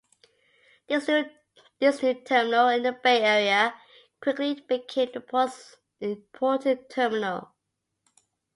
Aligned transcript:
This 0.87 1.07
new 1.07 2.23
terminal, 2.23 2.69
in 2.69 2.81
the 2.81 2.91
Bay 2.91 3.21
Area, 3.21 3.79
quickly 4.19 4.55
became 4.55 5.11
the 5.13 5.21
port's 5.21 5.75
most 6.01 6.17
important 6.17 6.89
terminal. 6.89 7.53